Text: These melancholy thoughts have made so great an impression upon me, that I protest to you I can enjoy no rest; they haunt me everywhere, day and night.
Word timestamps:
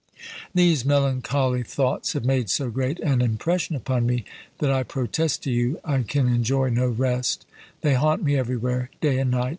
These 0.55 0.83
melancholy 0.83 1.61
thoughts 1.61 2.13
have 2.13 2.25
made 2.25 2.49
so 2.49 2.71
great 2.71 2.97
an 3.01 3.21
impression 3.21 3.75
upon 3.75 4.07
me, 4.07 4.25
that 4.57 4.71
I 4.71 4.81
protest 4.81 5.43
to 5.43 5.51
you 5.51 5.79
I 5.85 6.01
can 6.01 6.27
enjoy 6.27 6.69
no 6.71 6.87
rest; 6.87 7.45
they 7.81 7.93
haunt 7.93 8.23
me 8.23 8.35
everywhere, 8.35 8.89
day 8.99 9.19
and 9.19 9.29
night. 9.29 9.49